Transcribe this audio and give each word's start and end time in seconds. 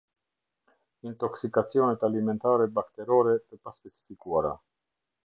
Intoksikacionet 1.09 2.05
alimentare 2.09 2.67
bakterore, 2.79 3.37
të 3.45 3.61
paspecifikuara. 3.67 4.57